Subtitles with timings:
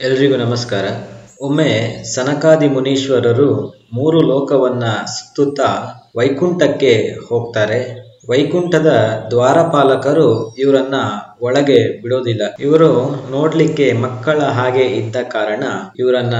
[0.00, 0.84] ಎಲ್ರಿಗೂ ನಮಸ್ಕಾರ.
[1.40, 5.68] ಒಮ್ಮೆ ಸನಕಾದಿ ಮುನೀಶ್ವರರು ಮೂರು ಲೋಕವನ್ನ ಸುತ್ತುತ್ತಾ
[6.16, 8.08] ವೈಕುಂಠಕ್ಕೆ ಹೋಗ್ತಾರೆ.
[8.28, 8.86] ವೈಕುಂಠದ
[9.30, 10.94] ದ್ವಾರಪಾಲಕರು ಇವರನ್ನ
[11.42, 12.42] ಒಳಗೆ ಬಿಡೋದಿಲ್ಲ.
[12.60, 12.90] ಇವರು
[13.30, 15.64] ನೋಡ್ಲಿಕ್ಕೆ ಮಕ್ಕಳ ಹಾಗೆ ಇದ್ದ ಕಾರಣ
[15.98, 16.34] ಇವರನ್ನ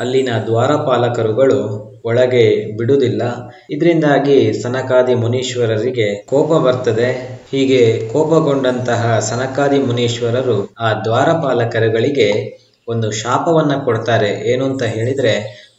[0.00, 1.60] ಅಲ್ಲಿನ ದ್ವಾರಪಾಲಕರುಗಳು
[2.04, 3.22] ಒಳಗೆ ಬಿಡುವುದಿಲ್ಲ
[3.70, 7.40] ಇದರಿಂದಾಗಿ ಸನಕಾದಿ ಮುನೀಶ್ವರರಿಗೆ ಕೋಪ ಬರ್ತದೆ.
[7.50, 12.59] ಹೀಗೆ ಕೋಪಗೊಂಡಂತಹ ಸನಕಾದಿ ಮುನೀಶ್ವರರು ಆ ದ್ವಾರಪಾಲಕರುಗಳಿಗೆ
[12.90, 14.52] ಒಂದು ಶಾಪವನ್ನ ಕೊಡ್ತಾರೆ.
[14.52, 15.34] ಏನು ಅಂತ ಹೇಳಿದ್ರೆ,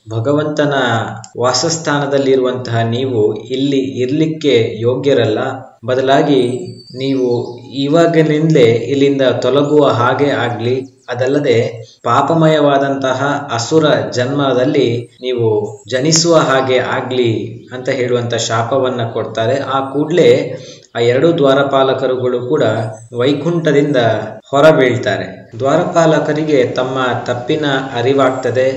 [0.10, 0.74] ಭಗವಂತನ
[1.40, 5.40] ವಾಸಸ್ಥಾನದಲ್ಲಿರುವಂತಹ ನೀವು ಇಲ್ಲಿ ಇರ್ಲಿಕ್ಕೆ ಯೋಗ್ಯರಲ್ಲ.
[5.86, 6.42] ಬದಲಾಗಿ
[6.96, 10.76] ನೀವು ಇವಾಗಲಿಂದಲೇ ಇಲ್ಲಿಂದ ತೊಲಗುವ ಹಾಗೆ ಆಗ್ಲಿ.
[11.10, 11.58] ಅದಲ್ಲದೆ
[12.04, 15.48] ಪಾಪಮಯವಾದಂತಹ ಅಸುರ ಜನ್ಮದಲ್ಲಿ ನೀವು
[15.90, 17.32] ಜನಿಸುವ ಹಾಗೆ ಆಗ್ಲಿ
[17.74, 19.60] ಅಂತ ಹೇಳುವಂತ ಶಾಪವನ್ನ ಕೊಡ್ತಾರೆ.
[19.60, 20.30] ಆ ಕೂಡಲೇ
[20.96, 22.64] ಆ ಎರಡು ದ್ವಾರಪಾಲಕರುಗಳು ಕೂಡ
[23.18, 23.98] ವೈಕುಂಠದಿಂದ
[24.52, 25.28] ಹೊರಬೀಳ್ತಾರೆ.
[25.60, 27.66] ದ್ವಾರಪಾಲಕರಿಗೆ ತಮ್ಮ ತಪ್ಪಿನ
[27.96, 28.68] ಅರಿವಾಗ್ತದೆ.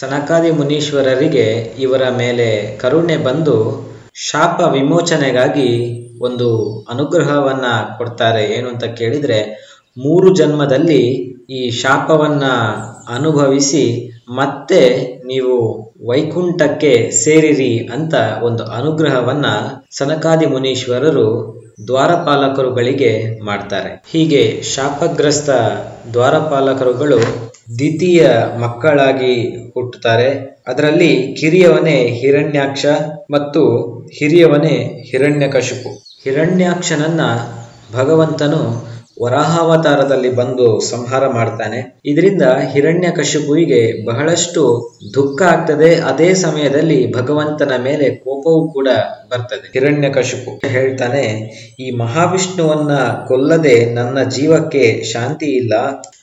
[0.00, 3.56] ಸನಕಾದಿ ಮುನೀಶ್ವರರಿಗೆ ಇವರ ಮೇಲೆ ಕರುಣೆ ಬಂದು
[4.14, 5.70] ಶಾಪ ವಿಮೋಚನೆಗಾಗಿ
[6.20, 6.48] ಒಂದು
[6.90, 7.64] ಅನುಗ್ರಹವನ್ನ
[7.98, 8.44] ಕೊಡ್ತಾರೆ.
[8.44, 9.38] ಏನು ಅಂತ ಕೇಳಿದ್ರೆ,
[9.96, 11.02] ಮೂರು ಜನ್ಮದಲ್ಲಿ
[11.50, 12.44] ಈ ಶಾಪವನ್ನ
[13.08, 13.84] ಅನುಭವಿಸಿ
[14.28, 14.82] ಮತ್ತೆ
[15.24, 15.54] ನೀವು
[16.10, 19.46] ವೈಕುಂಠಕ್ಕೆ ಸೇರಿರಿ ಅಂತ ಒಂದು ಅನುಗ್ರಹವನ್ನ
[19.90, 21.28] ಸನಕಾದಿ ಮುನೀಶ್ವರರು
[21.86, 24.02] ದ್ವಾರಪಾಲಕರುಗಳಿಗೆ ಮಾಡ್ತಾರೆ.
[24.12, 25.50] ಹೀಗೆ ಶಾಪಗ್ರಸ್ತ
[26.12, 27.18] ದ್ವಾರಪಾಲಕರುಗಳು
[27.78, 28.28] ದ್ವಿತೀಯ
[28.60, 29.34] ಮಕ್ಕಳಾಗಿ
[29.74, 30.28] ಹುಟ್ಟುತ್ತಾರೆ.
[30.66, 32.86] ಅದರಲ್ಲಿ ಕಿರಿಯವನೇ ಹಿರಣ್ಯಾಕ್ಷ
[33.30, 33.62] ಮತ್ತು
[34.18, 35.90] ಹಿರಿಯವನೇ ಹಿರಣ್ಯಕಶಿಪು.
[36.24, 37.20] ಹಿರಣ್ಯಾಕ್ಷನನ್ನ
[37.94, 38.91] ಭಗವಂತನು
[39.22, 41.80] ವರಾಹಾವತಾರದಲ್ಲಿ ಬಂದು ಸಂಹಾರ ಮಾಡ್ತಾನೆ.
[42.06, 44.62] ಇದರಿಂದ ಹಿರಣ್ಯಕಶಿಪುವಿಗೆ ಬಹಳಷ್ಟು
[45.14, 45.90] ದುಃಖ ಆಗ್ತದೆ.
[46.10, 48.88] ಅದೇ ಸಮಯದಲ್ಲಿ ಭಗವಂತನ ಮೇಲೆ ಕೋಪವೂ ಕೂಡ
[49.30, 49.66] ಬರ್ತದೆ.
[49.72, 51.24] ಹಿರಣ್ಯ ಕಶುಪು ಹೇಳ್ತಾನೆ,
[51.80, 52.92] ಈ ಮಹಾವಿಷ್ಣುವನ್ನ
[53.28, 55.74] ಕೊಲ್ಲದೆ ನನ್ನ ಜೀವಕ್ಕೆ ಶಾಂತಿ ಇಲ್ಲ.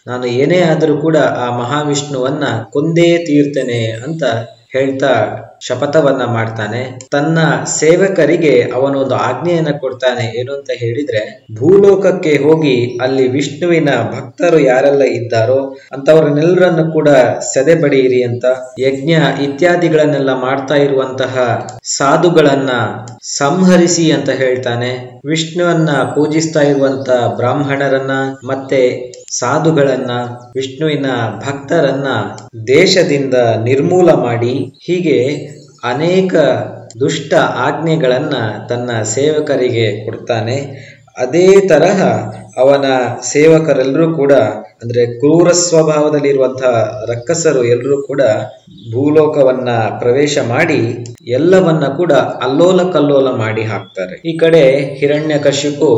[0.08, 4.24] ನಾನು ಏನೇ ಆದರೂ ಕೂಡ ಆ ಮಹಾವಿಷ್ಣುವನ್ನ ಕೊಂದೇ ತೀರ್ತೇನೆ ಅಂತ
[4.74, 5.14] ಹೇಳ್ತಾ
[5.60, 7.00] ಶಪಥವನ್ನ ಮಾಡ್ತಾನೆ.
[7.12, 10.40] ತನ್ನ ಸೇವಕರಿಗೆ ಅವನೊಂದು ಆಜ್ಞೆಯನ್ನ ಕೊಡ್ತಾನೆ.
[10.40, 17.10] ಏನು ಅಂತ ಹೇಳಿದ್ರೆ, ಭೂಲೋಕಕ್ಕೆ ಹೋಗಿ ಅಲ್ಲಿ ವಿಷ್ಣುವಿನ ಭಕ್ತರು ಯಾರೆಲ್ಲ ಇದ್ದಾರೋ ಅಂತವರನ್ನೆಲ್ಲರನ್ನು ಕೂಡ
[17.54, 18.46] ಸೆದೆ ಬಡಿಯಿರಿ ಅಂತ
[18.80, 19.12] ಯಜ್ಞ
[19.44, 22.70] ಇತ್ಯಾದಿಗಳನ್ನೆಲ್ಲ ಮಾಡ್ತಾ ಇರುವಂತಹ ಸಾಧುಗಳನ್ನ
[23.38, 25.22] ಸಂಹರಿಸಿ ಅಂತ ಹೇಳ್ತಾನೆ.
[25.26, 28.12] ವಿಷ್ಣುವನ್ನ ಪೂಜಿಸ್ತಾ ಇರುವಂತ ಬ್ರಾಹ್ಮಣರನ್ನ
[28.48, 30.12] ಮತ್ತೆ ಸಾಧುಗಳನ್ನ,
[30.56, 31.06] ವಿಷ್ಣುವಿನ
[31.48, 32.08] ಭಕ್ತರನ್ನ
[32.68, 34.54] ದೇಶದಿಂದ ನಿರ್ಮೂಲ ಮಾಡಿ
[34.84, 35.36] ಹೀಗೆ
[35.84, 36.36] ಅನೇಕ
[37.00, 38.34] ದುಷ್ಟ ಆಜ್ಞೆಗಳನ್ನ
[38.70, 40.90] ತನ್ನ ಸೇವಕರಿಗೆ ಕೊಡ್ತಾನೆ.
[41.18, 42.02] ಅದೇ ತರಹ
[42.58, 42.86] ಅವನ
[43.22, 44.34] ಸೇವಕರೆಲ್ಲರೂ ಕೂಡ,
[44.84, 48.22] ಅಂದ್ರೆ ಕ್ರೂರ ಸ್ವಭಾವದಲ್ಲಿರುವಂತಹ ರಕ್ಕಸರು ಎಲ್ಲರೂ ಕೂಡ
[48.94, 49.70] ಭೂಲೋಕವನ್ನ
[50.00, 54.22] ಪ್ರವೇಶ ಮಾಡಿ ಎಲ್ಲವನ್ನ ಕೂಡ ಅಲ್ಲೋಲ ಕಲ್ಲೋಲ ಮಾಡಿ ಹಾಕ್ತಾರೆ.
[54.26, 55.90] ಈ ಕಡೆ ಹಿರಣ್ಯಕಶಿಪು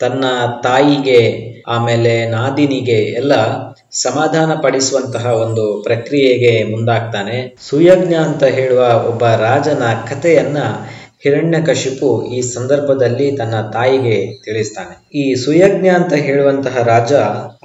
[0.00, 0.24] ತನ್ನ
[0.62, 3.32] ತಾಯಿಗೆ ಆಮೇಲೆ ನಾದಿನಿಗೆ ಎಲ್ಲ
[3.92, 7.56] ಸಮಾಧಾನ ಪಡಿಸುವಂತಹ ಒಂದು ಪ್ರಕ್ರಿಯೆಗೆ ಮುಂದಾಗ್ತಾನೆ.
[7.68, 10.58] ಸುಯಜ್ಞ ಅಂತ ಹೇಳುವ ಒಬ್ಬ ರಾಜನ ಕಥೆಯನ್ನ
[11.22, 15.18] ಹಿರಣ್ಯಕಶಿಪು ಈ ಸಂದರ್ಭದಲ್ಲಿ ತನ್ನ ತಾಯಿಗೆ ತಿಳಿಸ್ತಾನೆ.
[15.18, 17.12] ಈ ಸುಯಜ್ಞ ಅಂತ ಹೇಳುವಂತಹ ರಾಜ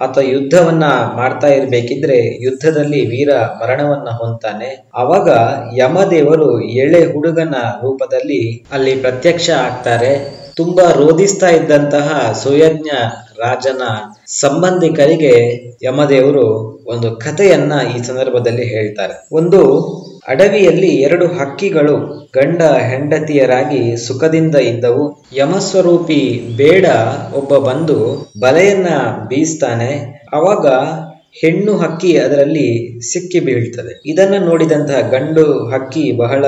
[0.02, 0.84] ಆತ ಯುದ್ಧವನ್ನ
[1.16, 5.30] ಮಾಡ್ತಾ ಇರ್ಬೇಕಿದ್ರೆ ಯುದ್ಧದಲ್ಲಿ ವೀರ ಮರಣವನ್ನ ಹೊಂತಾನೆ ಅವಾಗ
[5.78, 10.45] ಯಮದೇವರು ಎಳೆ ಹುಡುಗನ ರೂಪದಲ್ಲಿ ಅಲ್ಲಿ ಪ್ರತ್ಯಕ್ಷ ಆಗ್ತಾರೆ.
[10.56, 12.90] ತುಂಬಾ ರೋಧಿಸ್ತಾ ಇದ್ದಂತಹ ಸುಯಜ್ಞ
[13.40, 13.82] ರಾಜನ
[14.28, 15.34] ಸಂಬಂಧಿಕರಿಗೆ
[15.84, 19.28] ಯಮದೇವರು ಒಂದು ಕಥೆಯನ್ನ ಈ ಸಂದರ್ಭದಲ್ಲಿ ಹೇಳ್ತಾರೆ.
[19.32, 19.60] ಒಂದು
[20.28, 21.96] ಅಡವಿಯಲ್ಲಿ ಎರಡು ಹಕ್ಕಿಗಳು
[22.36, 25.26] ಗಂಡ ಹೆಂಡತಿಯರಾಗಿ ಸುಖದಿಂದ ಇದ್ದವು.
[25.36, 26.86] ಯಮಸ್ವರೂಪಿ ಬೇಡ
[27.34, 27.98] ಒಬ್ಬ ಬಂದು
[28.40, 28.88] ಬಲೆಯನ್ನ
[29.28, 29.92] ಬೀಸ್ತಾನೆ.
[30.34, 30.68] ಅವಾಗ
[31.42, 32.68] ಹೆಣ್ಣು ಹಕ್ಕಿ ಅದರಲ್ಲಿ
[33.12, 34.02] ಸಿಕ್ಕಿ ಬೀಳ್ತದೆ.
[34.06, 36.46] ಇದನ್ನ ನೋಡಿದಂತಹ ಗಂಡು ಹಕ್ಕಿ ಬಹಳ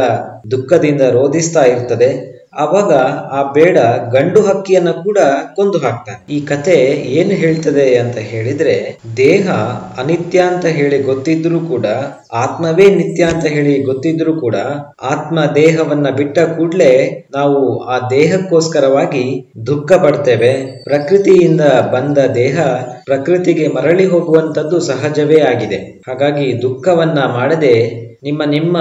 [0.51, 2.36] ದುಃಖದಿಂದ ರೋಧಿಸ್ತಾ ಇರ್ತದೆ.
[2.57, 2.93] ಅವಾಗ
[3.31, 3.77] ಆ ಬೇಡ
[4.11, 5.17] ಗಂಡು ಹಕ್ಕಿಯನ್ನ ಕೂಡ
[5.55, 6.33] ಕೊಂದು ಹಾಕ್ತಾನೆ.
[6.33, 6.75] ಈ ಕತೆ
[7.07, 9.49] ಏನು ಹೇಳ್ತದೆ ಅಂತ ಹೇಳಿದ್ರೆ, ದೇಹ
[9.97, 11.85] ಅನಿತ್ಯ ಅಂತ ಹೇಳಿ ಗೊತ್ತಿದ್ರೂ ಕೂಡ,
[12.33, 14.55] ಆತ್ಮವೇ ನಿತ್ಯ ಅಂತ ಹೇಳಿ ಗೊತ್ತಿದ್ರೂ ಕೂಡ,
[15.01, 20.83] ಆತ್ಮ ದೇಹವನ್ನ ಬಿಟ್ಟ ಕೂಡಲೇ ನಾವು ಆ ದೇಹಕ್ಕೋಸ್ಕರವಾಗಿ ದುಃಖ ಪಡ್ತೇವೆ.
[20.83, 21.61] ಪ್ರಕೃತಿಯಿಂದ
[21.93, 22.59] ಬಂದ ದೇಹ
[23.05, 25.75] ಪ್ರಕೃತಿಗೆ ಮರಳಿ ಹೋಗುವಂತದ್ದು ಸಹಜವೇ ಆಗಿದೆ.
[25.75, 28.77] ಹಾಗಾಗಿ ದುಃಖವನ್ನ ಮಾಡದೆ ನಿಮ್ಮ ನಿಮ್ಮ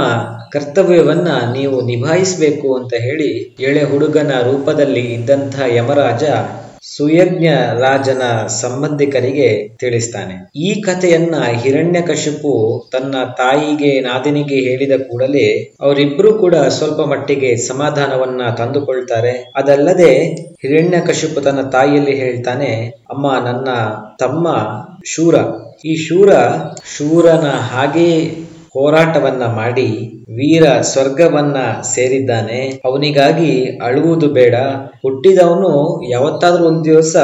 [0.53, 6.25] ಕರ್ತವ್ಯವನ್ನ ನೀವು ನಿಭಾಯಿಸಬೇಕು ಅಂತ ಹೇಳಿ ಎಳೆ ಹುಡುಗನ ರೂಪದಲ್ಲಿ ಇದ್ದಂಥ ಯಮರಾಜ
[6.97, 7.47] ಸುಯಜ್ಞ
[7.81, 10.51] ರಾಜನ ಸಂಬಂಧಿಕರಿಗೆ ತಿಳಿಸ್ತಾನೆ.
[10.57, 12.53] ಈ ಕಥೆಯನ್ನ ಹಿರಣ್ಯಕಶಿಪು
[12.93, 19.53] ತನ್ನ ತಾಯಿಗೆ ನಾದಿನಿಗೆ ಹೇಳಿದ ಕೂಡಲೇ ಅವರಿಬ್ರು ಕೂಡ ಸ್ವಲ್ಪ ಮಟ್ಟಿಗೆ ಸಮಾಧಾನವನ್ನ ತಂದುಕೊಳ್ತಾರೆ.
[19.57, 20.13] ಅದಲ್ಲದೆ
[20.63, 23.69] ಹಿರಣ್ಯಕಶಿಪು ತನ್ನ ತಾಯಿಯಲ್ಲಿ ಹೇಳ್ತಾನೆ, ಅಮ್ಮ, ನನ್ನ
[24.19, 24.49] ತಮ್ಮ
[25.05, 25.35] ಶೂರ.
[25.85, 26.31] ಈ ಶೂರ
[26.97, 28.37] ಶೂರನ ಹಾಗೆ
[28.77, 29.87] ಹೋರಾಟವನ್ನ ಮಾಡಿ
[30.29, 32.83] ವೀರ ಸ್ವರ್ಗವನ್ನ ಸೇರಿದ್ದಾನೆ.
[32.85, 34.55] ಅವನಿಗಾಗಿ ಅಳುವುದು ಬೇಡ.
[35.03, 37.17] ಹುಟ್ಟಿದವನು ಯಾವತ್ತಾದ್ರೂ ಒಂದು ದಿವಸ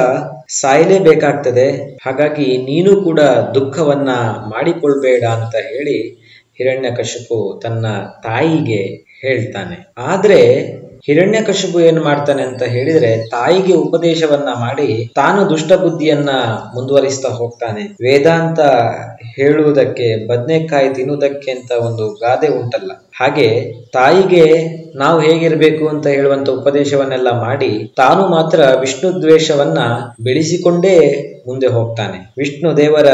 [0.61, 1.99] ಸಾಯಲೇಬೇಕಾಗ್ತದೆ.
[2.07, 3.21] ಹಾಗಾಗಿ ನೀನು ಕೂಡ
[3.55, 4.09] ದುಃಖವನ್ನ
[4.49, 5.99] ಮಾಡಿಕೊಳ್ಬೇಡ ಅಂತ ಹೇಳಿ
[6.59, 7.87] ಹಿರಣ್ಯಕಶಿಪು ತನ್ನ
[8.23, 8.83] ತಾಯಿಗೆ
[9.21, 9.93] ಹೇಳ್ತಾನೆ.
[9.99, 10.41] ಆದ್ರೆ
[11.07, 16.31] ಹಿರಣ್ಯಕಶಿಪು ಏನ್ ಮಾಡ್ತಾನೆ ಅಂತ ಹೇಳಿದ್ರೆ ತಾಯಿಗೆ ಉಪದೇಶವನ್ನ ಮಾಡಿ ತಾನು ದುಷ್ಟ ಬುದ್ಧಿಯನ್ನ
[16.75, 17.83] ಮುಂದುವರಿಸ್ತಾ ಹೋಗ್ತಾನೆ.
[17.83, 18.61] ವೇದಾಂತ
[19.37, 22.93] ಹೇಳುವುದಕ್ಕೆ, ಬದನೆಕಾಯಿ ತಿನ್ನುವುದಕ್ಕೆ ಅಂತ ಒಂದು ಗಾದೆ ಉಂಟಲ್ಲ.
[23.21, 24.45] ಹಾಗೆ ತಾಯಿಗೆ
[24.97, 29.79] ನಾವು ಹೇಗಿರಬೇಕು ಅಂತ ಹೇಳುವಂತ ಉಪದೇಶವನ್ನೆಲ್ಲ ಮಾಡಿ ತಾನು ಮಾತ್ರ ವಿಷ್ಣು ದ್ವೇಷವನ್ನ
[30.21, 30.99] ಬೆಳೆಸಿಕೊಂಡೇ
[31.47, 32.35] ಮುಂದೆ ಹೋಗ್ತಾನೆ.
[32.39, 33.09] ವಿಷ್ಣು ದೇವರ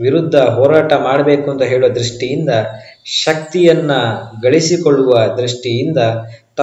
[0.00, 2.48] ವಿರುದ್ಧ ಹೋರಾಟ ಮಾಡಬೇಕು ಅಂತ ಹೇಳುವ ದೃಷ್ಟಿಯಿಂದ,
[3.04, 3.92] ಶಕ್ತಿಯನ್ನ
[4.42, 5.98] ಗಳಿಸಿಕೊಳ್ಳುವ ದೃಷ್ಟಿಯಿಂದ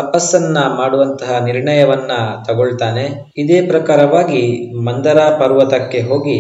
[0.02, 2.12] ತಪಸ್ಸನ್ನ ಮಾಡುವಂತಹ ನಿರ್ಣಯವನ್ನ
[2.48, 3.32] ತಗೊಳ್ತಾನೆ.
[3.38, 4.42] ಇದೇ ಪ್ರಕಾರವಾಗಿ
[4.86, 6.40] ಮಂದರ ಪರ್ವತಕ್ಕೆ ಹೋಗಿ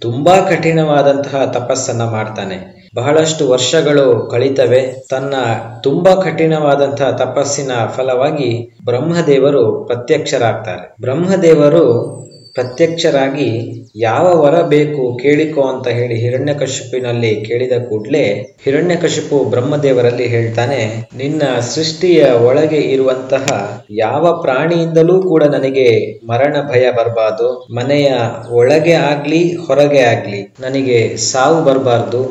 [0.00, 2.74] ತುಂಬಾ ಕಠಿಣವಾದಂತಹ ತಪಸ್ಸನ್ನ ಮಾಡ್ತಾನೆ.
[2.96, 5.06] ಬಹಳಷ್ಟು ವರ್ಷಗಳು ಕಳೀತವೆ.
[5.10, 5.34] ತನ್ನ
[5.82, 10.96] ತುಂಬಾ ಕಠಿಣವಾದಂತಹ ತಪಸ್ಸಿನ ಫಲವಾಗಿ ಬ್ರಹ್ಮದೇವರು ಪ್ರತ್ಯಕ್ಷರಾಗ್ತಾರೆ.
[11.00, 12.14] ಬ್ರಹ್ಮದೇವರು
[12.54, 13.48] ಪ್ರತ್ಯಕ್ಷರಾಗಿ
[13.96, 18.24] ಯಾವ ವರ ಬೇಕು ಕೇಳಿಕೋ ಅಂತ ಹೇಳಿ ಹಿರಣ್ಯಕಶಿಪಿನಲ್ಲಿ ಕೇಳಿದ ಕೂಡಲೇ
[18.64, 20.80] ಹಿರಣ್ಯಕಶಿಪು ಬ್ರಹ್ಮದೇವರಲ್ಲಿ ಹೇಳ್ತಾನೆ,
[21.16, 21.42] ನಿನ್ನ
[21.74, 23.46] ಸೃಷ್ಟಿಯ ಒಳಗೆ ಇರುವಂತಹ
[23.90, 25.88] ಯಾವ ಪ್ರಾಣಿಯಿಂದಲೂ ಕೂಡ ನನಗೆ
[26.24, 28.10] ಮರಣ ಭಯ ಬರಬಾರ್ದು, ಮನೆಯ
[28.50, 32.22] ಒಳಗೆ ಆಗ್ಲಿ, ಹೊರಗೆ ಆಗ್ಲಿ, ನನಗೆ ಸಾವು ಬರಬಾರ್ದು,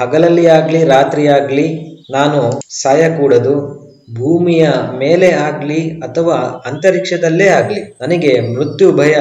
[0.00, 1.68] ಹಗಲಲ್ಲಿ ಆಗ್ಲಿ, ರಾತ್ರಿ ಆಗ್ಲಿ,
[2.10, 2.40] ನಾನು
[2.82, 3.54] ಸಾಯಕೂಡದು,
[4.14, 4.66] ಭೂಮಿಯ
[4.98, 6.36] ಮೇಲೆ ಆಗ್ಲಿ ಅಥವಾ
[6.66, 9.16] ಅಂತರಿಕ್ಷದಲ್ಲೇ ಆಗ್ಲಿ, ನನಗೆ ಮೃತ್ಯು ಭಯ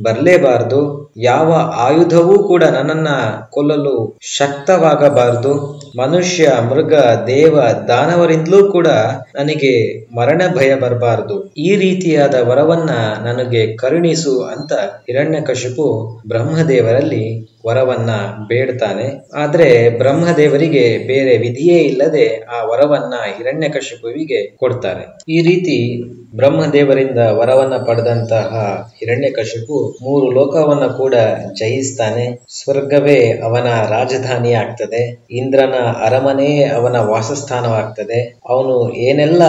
[0.00, 1.12] ಬರಲೇಬಾರದು.
[1.16, 3.08] ಯಾವ ಆಯುಧವೂ ಕೂಡ ನನ್ನನ್ನ
[3.50, 5.82] ಕೊಲ್ಲಲು ಶಕ್ತವಾಗಬಾರದು.
[5.96, 6.94] ಮನುಷ್ಯ, ಮೃಗ,
[7.26, 8.86] ದೇವ, ದಾನವರಿಂದಲೂ ಕೂಡ
[9.34, 11.54] ನನಗೆ ಮರಣ ಭಯ ಬರಬಾರದು.
[11.54, 12.90] ಈ ರೀತಿಯಾದ ವರವನ್ನ
[13.24, 18.10] ನನಗೆ ಕರುಣಿಸು ಅಂತ ಹಿರಣ್ಯಕಶಿಪು ಬ್ರಹ್ಮದೇವರಲ್ಲಿ ವರವನ್ನ
[18.48, 19.28] ಬೇಡ್ತಾನೆ.
[19.34, 25.18] ಆದ್ರೆ ಬ್ರಹ್ಮದೇವರಿಗೆ ಬೇರೆ ವಿಧಿಯೇ ಇಲ್ಲದೆ ಆ ವರವನ್ನ ಹಿರಣ್ಯಕಶಿಪುವಿಗೆ ಕೊಡ್ತಾರೆ.
[25.28, 26.04] ಈ ರೀತಿ
[26.36, 31.14] ಬ್ರಹ್ಮದೇವರಿಂದ ವರವನ್ನ ಪಡೆದಂತಹ ಹಿರಣ್ಯಕಶಿಪು ಮೂರು ಲೋಕವನ್ನ ಕೂಡ
[31.58, 32.46] ಜಯಿಸ್ತಾನೆ.
[32.48, 35.74] ಸ್ವರ್ಗವೇ ಅವನ ರಾಜಧಾನಿ ಆಗ್ತದೆ ಇಂದ್ರನ
[36.06, 38.40] ಅರಮನೆಯೇ ಅವನ ವಾಸಸ್ಥಾನವಾಗ್ತದೆ.
[38.48, 39.42] ಅವನು ಏನೆಲ್ಲ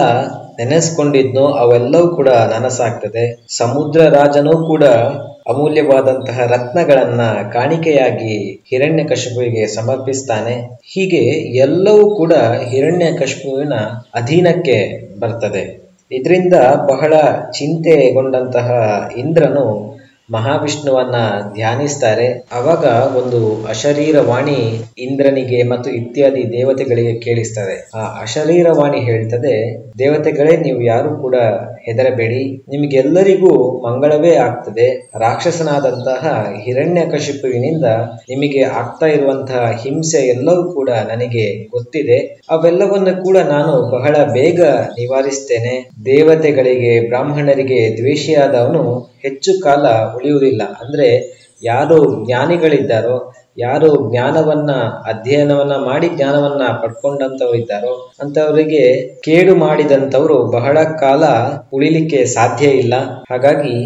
[0.58, 3.46] ನೆನೆಸ್ಕೊಂಡಿದ್ನೋ ಅವೆಲ್ಲವೂ ಕೂಡ ನನಸಾಗ್ತದೆ.
[3.56, 4.84] ಸಮುದ್ರ ರಾಜನೂ ಕೂಡ
[5.48, 7.20] ಅಮೂಲ್ಯವಾದಂತಹ ರತ್ನಗಳನ್ನ
[7.52, 10.80] ಕಾಣಿಕೆಯಾಗಿ ಹಿರಣ್ಯಕಶಿಪುವಿಗೆ ಸಮರ್ಪಿಸ್ತಾನೆ.
[10.84, 11.24] ಹೀಗೆ
[11.56, 12.32] ಎಲ್ಲವೂ ಕೂಡ
[12.68, 13.74] ಹಿರಣ್ಯಕಶಿಪುವಿನ
[14.14, 14.78] ಅಧೀನಕ್ಕೆ
[15.20, 15.83] ಬರ್ತದೆ.
[16.10, 16.56] ಇದರಿಂದ
[16.88, 17.12] ಬಹಳ
[17.50, 18.68] ಚಿಂತೆಗೊಂಡಂತಹ
[19.16, 19.93] ಇಂದ್ರನು
[20.30, 21.14] ಮಹಾವಿಷ್ಣುವನ್ನ
[21.54, 22.46] ಧ್ಯಾನಿಸ್ತಾರೆ.
[22.52, 22.84] ಅವಾಗ
[23.16, 27.90] ಒಂದು ಅಶರೀರವಾಣಿ ಇಂದ್ರನಿಗೆ ಮತ್ತು ಇತ್ಯಾದಿ ದೇವತೆಗಳಿಗೆ ಕೇಳಿಸ್ತದೆ.
[27.94, 31.34] ಆ ಅಶರೀರವಾಣಿ ಹೇಳ್ತದೆ, ದೇವತೆಗಳೇ, ನೀವು ಯಾರು ಕೂಡ
[31.82, 32.64] ಹೆದರಬೇಡಿ.
[32.68, 35.10] ನಿಮಗೆಲ್ಲರಿಗೂ ಮಂಗಳವೇ ಆಗ್ತದೆ.
[35.18, 37.84] ರಾಕ್ಷಸನಾದಂತಹ ಹಿರಣ್ಯಕಶಿಪುವಿನಿಂದ
[38.30, 42.16] ನಿಮಗೆ ಆಗ್ತಾ ಇರುವಂತಹ ಹಿಂಸೆ ಎಲ್ಲವೂ ಕೂಡ ನನಗೆ ಗೊತ್ತಿದೆ.
[42.50, 45.90] ಅವೆಲ್ಲವನ್ನು ಕೂಡ ನಾನು ಬಹಳ ಬೇಗ ನಿವಾರಿಸ್ತೇನೆ.
[46.04, 49.86] ದೇವತೆಗಳಿಗೆ, ಬ್ರಾಹ್ಮಣರಿಗೆ ದ್ವೇಷಿಯಾದವನು ಹೆಚ್ಚು ಕಾಲ
[50.16, 50.62] ಉಳಿಯುವುದಿಲ್ಲ.
[50.80, 51.08] ಅಂದ್ರೆ
[51.62, 54.70] ಯಾರು ಜ್ಞಾನಿಗಳಿದ್ದಾರೋ, ಯಾರು ಜ್ಞಾನವನ್ನ,
[55.06, 61.24] ಅಧ್ಯಯನವನ್ನ ಮಾಡಿ ಜ್ಞಾನವನ್ನ ಪಡ್ಕೊಂಡಂತವ್ರು ಇದ್ದಾರೋ ಅಂತವರಿಗೆ ಕೇಡು ಮಾಡಿದಂತವರು ಬಹಳ ಕಾಲ
[61.72, 62.94] ಉಳಿಲಿಕ್ಕೆ ಸಾಧ್ಯ ಇಲ್ಲ.
[63.30, 63.76] ಹಾಗಾಗಿ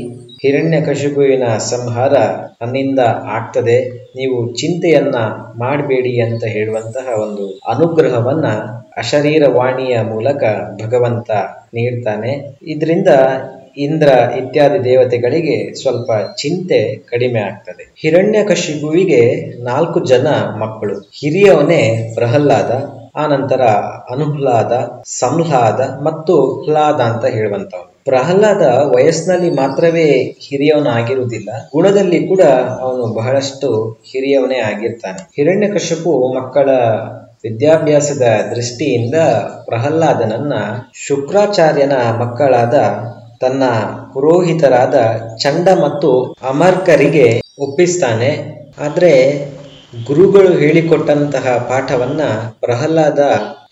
[0.43, 2.15] ಹಿರಣ್ಯಕಶಿಪುವಿನ ಸಂಹಾರ
[2.63, 4.09] ನನ್ನಿಂದ ಆಗ್ತದೆ.
[4.17, 5.17] ನೀವು ಚಿಂತೆಯನ್ನ
[5.59, 8.47] ಮಾಡಬೇಡಿ ಅಂತ ಹೇಳುವಂತಹ ಒಂದು ಅನುಗ್ರಹವನ್ನ
[8.97, 10.43] ಅಶರೀರವಾಣಿಯ ಮೂಲಕ
[10.85, 11.31] ಭಗವಂತ
[11.75, 12.59] ನೀಡ್ತಾನೆ.
[12.63, 13.09] ಇದರಿಂದ
[13.79, 17.95] ಇಂದ್ರ ಇತ್ಯಾದಿ ದೇವತೆಗಳಿಗೆ ಸ್ವಲ್ಪ ಚಿಂತೆ ಕಡಿಮೆ ಆಗ್ತದೆ.
[18.01, 19.21] ಹಿರಣ್ಯಕಶಿಪುವಿಗೆ
[19.65, 20.27] ನಾಲ್ಕು ಜನ
[20.63, 20.99] ಮಕ್ಕಳು.
[20.99, 22.71] ಹಿರಿಯವನೇ ಪ್ರಹ್ಲಾದ
[23.17, 23.61] ಆನಂತರ
[24.11, 24.73] ಅನುಹ್ಲಾದ,
[25.05, 28.63] ಸಂಹ್ಲಾದ ಮತ್ತು ಹ್ಲಾದ ಅಂತ ಹೇಳುವಂತವನು ಪ್ರಹ್ಲಾದ
[28.97, 30.07] ವಯಸ್ಸಿನಲ್ಲಿ ಮಾತ್ರವೇ
[30.49, 31.51] ಹಿರಿಯವನಾಗಿರುವುದಿಲ್ಲ.
[31.73, 32.41] ಗುಣದಲ್ಲಿ ಕೂಡ
[32.81, 33.69] ಅವನು ಬಹಳಷ್ಟು
[34.13, 35.21] ಹಿರಿಯವನೇ ಆಗಿರ್ತಾನೆ.
[35.37, 36.69] ಹಿರಣ್ಯಕಶಿಪು ಮಕ್ಕಳ
[37.45, 38.23] ವಿದ್ಯಾಭ್ಯಾಸದ
[38.55, 39.15] ದೃಷ್ಟಿಯಿಂದ
[39.65, 40.53] ಪ್ರಹ್ಲಾದನನ್ನ
[41.07, 42.75] ಶುಕ್ರಾಚಾರ್ಯನ ಮಕ್ಕಳಾದ
[43.41, 43.63] ತನ್ನ
[44.15, 44.95] ಪುರೋಹಿತರಾದ
[45.37, 48.59] ಚಂಡ ಮತ್ತು ಅಮರ್ಕರಿಗೆ ಒಪ್ಪಿಸ್ತಾನೆ.
[48.81, 49.39] ಆದ್ರೆ
[50.07, 52.21] ಗುರುಗಳು ಹೇಳಿಕೊಟ್ಟಂತಹ ಪಾಠವನ್ನ
[52.61, 53.19] ಪ್ರಹ್ಲಾದ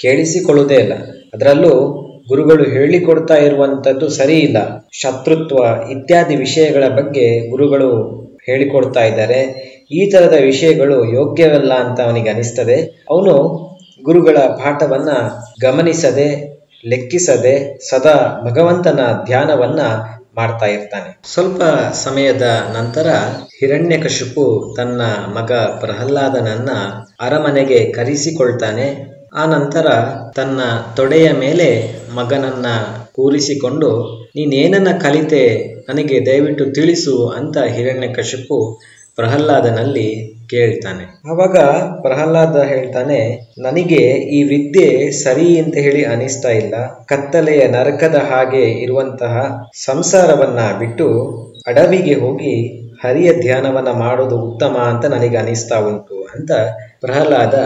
[0.01, 0.93] ಕೇಳಿಸಿಕೊಳ್ಳುವುದೇ ಇಲ್ಲ.
[1.35, 4.89] ಅದರಲ್ಲೂ ಗುರುಗಳು ಹೇಳಿಕೊಡ್ತಾ ಇರುವಂತದ್ದು ಸರಿ ಇಲ್ಲ.
[4.93, 5.57] ಶತ್ರುತ್ವ
[5.91, 8.07] ಇತ್ಯಾದಿ ವಿಷಯಗಳ ಬಗ್ಗೆ ಗುರುಗಳು
[8.47, 9.67] ಹೇಳಿಕೊಡ್ತಾ ಇದ್ದಾರೆ.
[9.93, 13.07] ಈ ತರದ ವಿಷಯಗಳು ಯೋಗ್ಯವಲ್ಲ ಅಂತ ಅವನಿಗೆ ಅನಿಸ್ತದೆ.
[13.11, 13.35] ಅವನು
[14.05, 15.09] ಗುರುಗಳ ಪಾಠವನ್ನ
[15.63, 16.56] ಗಮನಿಸದೆ
[16.87, 19.81] ಲೆಕ್ಕಿಸದೆ ಸದಾ ಭಗವಂತನ ಧ್ಯಾನವನ್ನ
[20.37, 21.21] ಮಾಡ್ತಾ ಇರ್ತಾನೆ.
[21.33, 21.63] ಸ್ವಲ್ಪ
[21.93, 22.43] ಸಮಯದ
[22.77, 23.07] ನಂತರ
[23.61, 25.01] ಹಿರಣ್ಯಕಶಿಪು ತನ್ನ
[25.39, 26.71] ಮಗ ಪ್ರಹ್ಲಾದನನ್ನ
[27.21, 29.17] ಅರಮನೆಗೆ ಕರೆಸಿಕೊಳ್ತಾನೆ.
[29.35, 29.87] ಆ ನಂತರ
[30.37, 30.61] ತನ್ನ
[30.97, 31.69] ತೊಡೆಯ ಮೇಲೆ
[32.15, 32.67] ಮಗನನ್ನ
[33.13, 33.91] ಕೂರಿಸಿಕೊಂಡು,
[34.29, 35.77] ನೀನೇನನ್ನ ಕಲಿತೆ?
[35.89, 38.81] ನನಗೆ ದಯವಿಟ್ಟು ತಿಳಿಸು ಅಂತ ಹಿರಣ್ಯಕಶಿಪು
[39.17, 40.09] ಪ್ರಹ್ಲಾದನಲ್ಲಿ
[40.51, 41.05] ಕೇಳ್ತಾನೆ.
[41.31, 41.57] ಅವಾಗ
[42.03, 43.21] ಪ್ರಹ್ಲಾದ ಹೇಳ್ತಾನೆ,
[43.59, 44.03] ನನಗೆ
[44.37, 46.75] ಈ ವಿದ್ಯೆ ಸರಿ ಅಂತ ಹೇಳಿ ಅನಿಸ್ತಾ ಇಲ್ಲ.
[47.05, 49.35] ಕತ್ತಲೆಯ ನರಕದ ಹಾಗೆ ಇರುವಂತಹ
[49.85, 51.09] ಸಂಸಾರವನ್ನ ಬಿಟ್ಟು
[51.67, 52.55] ಅಡವಿಗೆ ಹೋಗಿ
[53.05, 56.53] ಹರಿಯ ಧ್ಯಾನವನ್ನ ಮಾಡೋದು ಉತ್ತಮ ಅಂತ ನನಗೆ ಅನಿಸ್ತಾ ಉಂಟು ಅಂತ
[57.01, 57.57] ಪ್ರಹ್ಲಾದ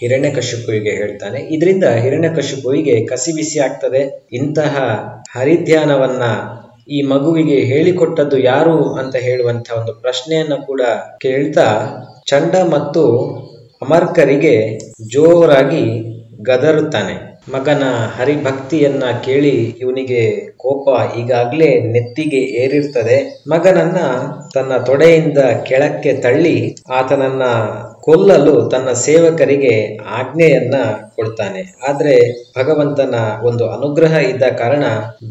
[0.00, 1.40] ಹಿರಣ್ಯಕಶಿಪುವಿಗೆ ಹೇಳ್ತಾನೆ.
[1.54, 4.02] ಇದರಿಂದ ಹಿರಣ್ಯಕಶಿಪುವಿಗೆ ಕಸಿಬಿಸಿ ಆಗ್ತದೆ.
[4.32, 4.74] ಇಂತಹ
[5.36, 6.22] ಹರಿಧ್ಯಾನವನ್ನ
[6.88, 10.80] ಈ ಮಗುವಿಗೆ ಹೇಳಿಕೊಟ್ಟದ್ದು ಯಾರು ಅಂತ ಹೇಳುವಂತ ಒಂದು ಪ್ರಶ್ನೆಯನ್ನು ಕೂಡ
[11.20, 11.66] ಕೇಳ್ತಾ
[12.26, 13.02] ಚಂಡ ಮತ್ತು
[13.82, 15.84] ಅಮರ್ಕರಿಗೆ ಜೋರಾಗಿ
[16.42, 17.32] ಗದರುತ್ತಾನೆ.
[17.54, 17.82] ಮಗನ
[18.18, 23.42] ಹರಿಭಕ್ತಿಯನ್ನ ಕೇಳಿ ಇವನಿಗೆ ಕೋಪ ಈಗಾಗಲೇ ನೆತ್ತಿಗೆ ಏರಿರ್ತದೆ.
[23.48, 23.96] ಮಗನನ್ನ
[24.54, 27.42] ತನ್ನ ತೊಡೆಯಿಂದ ಕೆಳಕ್ಕೆ ತಳ್ಳಿ ಆತನನ್ನ
[28.02, 30.74] ಕೊಲ್ಲಲು ತನ್ನ ಸೇವಕರಿಗೆ ಆಜ್ಞೆಯನ್ನ
[31.16, 31.74] ಕೊಡ್ತಾನೆ.
[31.88, 32.14] ಆದರೆ
[32.58, 34.84] ಭಗವಂತನ ಒಂದು ಅನುಗ್ರಹ ಇದ್ದ ಕಾರಣ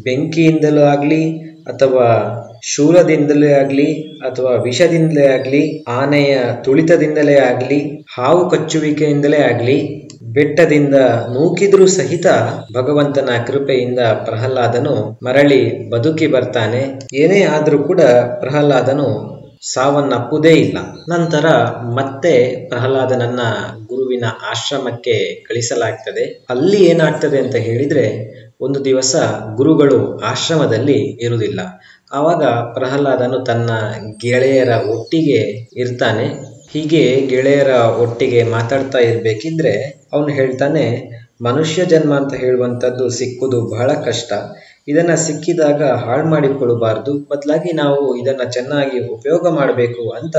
[0.04, 1.22] ಬೆಂಕಿಯಿಂದಲೂ ಆಗಲಿ
[1.66, 2.06] ಅಥವಾ
[2.64, 3.88] ಶೂಲದಿಂದಲೇ ಆಗಲಿ
[4.20, 9.76] ಅಥವಾ ವಿಷದಿಂದಲೇ ಆಗಲಿ, ಆನೆಯ ತುಳಿತದಿಂದಲೇ ಆಗಲಿ, ಹಾವು ಕಚ್ಚುವಿಕೆಯಿಂದಲೇ ಆಗಲಿ,
[10.22, 10.94] ಬೆಟ್ಟದಿಂದ
[11.34, 12.26] ನೂಕಿದ್ರೂ ಸಹಿತ
[12.72, 16.82] ಭಗವಂತನ ಕೃಪೆಯಿಂದ ಪ್ರಹ್ಲಾದನು ಮರಳಿ ಬದುಕಿ ಬರ್ತಾನೆ.
[17.14, 18.00] ಏನೇ ಆದರೂ ಕೂಡ
[18.40, 19.08] ಪ್ರಹ್ಲಾದನು
[19.62, 20.78] ಸಾವನ್ನಪ್ಪುದೇ ಇಲ್ಲ.
[21.08, 21.46] ನಂತರ
[21.94, 23.40] ಮತ್ತೆ ಪ್ರಹ್ಲಾದನನ್ನ
[23.86, 26.46] ಗುರುವಿನ ಆಶ್ರಮಕ್ಕೆ ಕಳಿಸಲಾಗ್ತದೆ.
[26.50, 28.06] ಅಲ್ಲಿ ಏನಾಗ್ತದೆ ಅಂತ ಹೇಳಿದ್ರೆ,
[28.60, 29.16] ಒಂದು ದಿವಸ
[29.54, 31.60] ಗುರುಗಳು ಆಶ್ರಮದಲ್ಲಿ ಇರುವುದಿಲ್ಲ.
[32.12, 33.70] ಆವಾಗ ಪ್ರಹ್ಲಾದನು ತನ್ನ
[34.20, 36.26] ಗೆಳೆಯರ ಒಟ್ಟಿಗೆ ಇರ್ತಾನೆ.
[36.72, 40.84] ಹೀಗೆ ಗೆಳೆಯರ ಒಟ್ಟಿಗೆ ಮಾತಾಡ್ತಾ ಇರಬೇಕಿದ್ರೆ, ಅವನು ಹೇಳ್ತಾನೆ,
[41.42, 44.32] ಮನುಷ್ಯ ಜನ್ಮ ಅಂತ ಹೇಳುವಂಥದ್ದು ಸಿಕ್ಕುದು ಬಹಳ ಕಷ್ಟ.
[44.88, 50.36] ಇದನ್ನ ಸಿಕ್ಕಿದಾಗ ಹಾಳು ಮಾಡಿಕೊಳ್ಳಬಾರದು ಬದಲಾಗಿ ನಾವು ಇದನ್ನ ಚೆನ್ನಾಗಿ ಉಪಯೋಗ ಮಾಡಬೇಕು ಅಂತ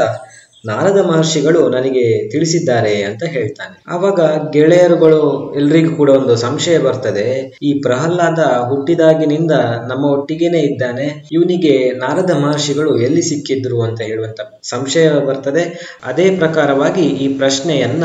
[0.65, 3.83] ನಾರದ ಮಹರ್ಷಿಗಳು ನನಗೆ ತಿಳಿಸಿದ್ದಾರೆ ಅಂತ ಹೇಳ್ತಾನೆ.
[3.87, 4.19] ಆವಾಗ
[4.51, 7.57] ಗೆಳೆಯರುಗಳು ಎಲ್ರಿಗೂ ಕೂಡ ಒಂದು ಸಂಶಯ ಬರ್ತದೆ.
[7.63, 9.51] ಈ ಪ್ರಹ್ಲಾದ ಹುಟ್ಟಿದಾಗಿನಿಂದ
[9.87, 11.27] ನಮ್ಮ ಒಟ್ಟಿಗೆನೆ ಇದ್ದಾನೆ.
[11.31, 15.97] ಇವನಿಗೆ ನಾರದ ಮಹರ್ಷಿಗಳು ಎಲ್ಲಿ ಸಿಕ್ಕಿದ್ರು ಅಂತ ಹೇಳುವಂತ ಸಂಶಯ ಬರ್ತದೆ.
[16.05, 18.03] ಅದೇ ಪ್ರಕಾರವಾಗಿ ಈ ಪ್ರಶ್ನೆಯನ್ನ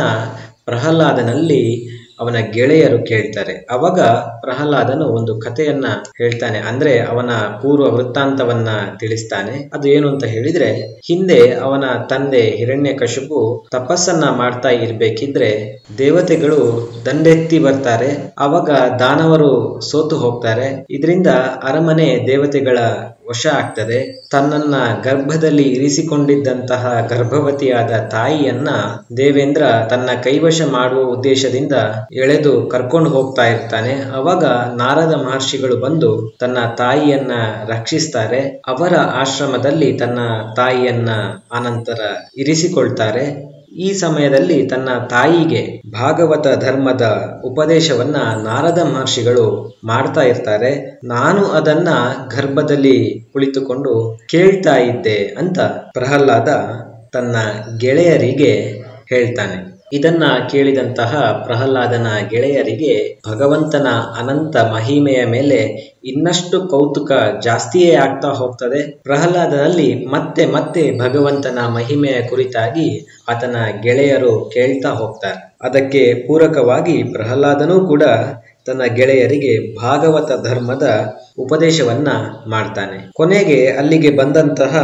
[0.64, 1.88] ಪ್ರಹ್ಲಾದನಲ್ಲಿ
[2.20, 3.66] ಅವನ ಗೆಳೆಯರು ಕೇಳ್ತಾರೆ.
[3.70, 4.00] ಅವಾಗ
[4.40, 5.84] ಪ್ರಹ್ಲಾದನು ಒಂದು ಕಥೆಯನ್ನ
[6.18, 6.58] ಹೇಳ್ತಾನೆ.
[6.58, 7.30] ಅಂದ್ರೆ ಅವನ
[7.62, 8.68] ಪೂರ್ವ ವೃತ್ತಾಂತವನ್ನ
[9.00, 9.70] ತಿಳಿಸ್ತಾನೆ.
[9.74, 18.34] ಅದು ಏನು ಅಂತ ಹೇಳಿದ್ರೆ, ಹಿಂದೆ ಅವನ ತಂದೆ ಹಿರಣ್ಯ ಕಶುಪು ತಪಸ್ಸನ್ನ ಮಾಡ್ತಾ ಇರ್ಬೇಕಿದ್ರೆ ದೇವತೆಗಳು ದಂಡೆತ್ತಿ ಬರ್ತಾರೆ.
[18.38, 20.86] ಅವಾಗ ದಾನವರು ಸೋತು ಹೋಗ್ತಾರೆ.
[20.90, 21.26] ಇದರಿಂದ
[21.62, 22.78] ಅರಮನೆ ದೇವತೆಗಳ
[23.28, 24.28] ವಶ ಆಗ್ತದೆ.
[24.30, 28.68] ತನ್ನನ್ನ ಗರ್ಭದಲ್ಲಿ ಇರಿಸಿಕೊಂಡಿದ್ದಂತಹ ಗರ್ಭವತಿಯಾದ ತಾಯಿಯನ್ನ
[29.16, 31.72] ದೇವೇಂದ್ರ ತನ್ನ ಕೈವಶ ಮಾಡುವ ಉದ್ದೇಶದಿಂದ
[32.12, 33.92] ಎಳೆದು ಕರ್ಕೊಂಡು ಹೋಗ್ತಾ ಇರ್ತಾನೆ.
[33.92, 34.44] ಅವಾಗ
[34.76, 37.32] ನಾರದ ಮಹರ್ಷಿಗಳು ಬಂದು ತನ್ನ ತಾಯಿಯನ್ನ
[37.66, 38.62] ರಕ್ಷಿಸ್ತಾರೆ.
[38.66, 40.18] ಅವರ ಆಶ್ರಮದಲ್ಲಿ ತನ್ನ
[40.56, 41.08] ತಾಯಿಯನ್ನ
[41.52, 42.00] ಆನಂತರ
[42.36, 43.47] ಇರಿಸಿಕೊಳ್ತಾರೆ.
[43.72, 51.00] ಈ ಸಮಯದಲ್ಲಿ ತನ್ನ ತಾಯಿಗೆ ಭಾಗವತ ಧರ್ಮದ ಉಪದೇಶವನ್ನ ನಾರದ ಮಹರ್ಷಿಗಳು ಮಾಡ್ತಾ ಇರ್ತಾರೆ.
[51.04, 51.88] ನಾನು ಅದನ್ನ
[52.36, 56.48] ಗರ್ಭದಲ್ಲಿ ಕುಳಿತುಕೊಂಡು ಕೇಳ್ತಾ ಇದ್ದೆ ಅಂತ ಪ್ರಹ್ಲಾದ
[57.12, 57.36] ತನ್ನ
[57.78, 59.77] ಗೆಳೆಯರಿಗೆ ಹೇಳ್ತಾನೆ.
[59.92, 63.86] ಇದನ್ನ ಕೇಳಿದಂತಹ ಪ್ರಹ್ಲಾದನ ಗೆಳೆಯರಿಗೆ ಭಗವಂತನ
[64.18, 65.60] ಅನಂತ ಮಹಿಮೆಯ ಮೇಲೆ
[66.04, 69.02] ಇನ್ನಷ್ಟು ಕೌತುಕ ಜಾಸ್ತಿಯೇ ಆಗ್ತಾ ಹೋಗ್ತದೆ.
[69.02, 75.56] ಪ್ರಹ್ಲಾದನಲ್ಲಿ ಮತ್ತೆ ಮತ್ತೆ ಭಗವಂತನ ಮಹಿಮೆಯ ಕುರಿತಾಗಿ ಆತನ ಗೆಳೆಯರು ಕೇಳ್ತಾ ಹೋಗ್ತಾರೆ.
[75.62, 78.02] ಅದಕ್ಕೆ ಪೂರಕವಾಗಿ ಪ್ರಹ್ಲಾದನೂ ಕೂಡ
[78.66, 82.08] ತನ್ನ ಗೆಳೆಯರಿಗೆ ಭಾಗವತ ಧರ್ಮದ ಉಪದೇಶವನ್ನ
[82.46, 83.10] ಮಾಡ್ತಾನೆ.
[83.12, 84.74] ಕೊನೆಗೆ ಅಲ್ಲಿಗೆ ಬಂದಂತಹ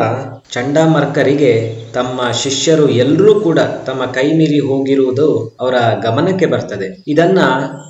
[0.52, 7.02] ಚಂಡಾಮರ್ಕರಿಗೆ ತಮ್ಮ ಶಿಷ್ಯರು ಎಲ್ಲರೂ ಕೂಡ ತಮ್ಮ ಕೈ ಮೀರಿ ಹೋಗಿರುವುದು ಅವರ ಗಮನಕ್ಕೆ ಬರ್ತದೆ.
[7.08, 7.38] ಇದನ್ನ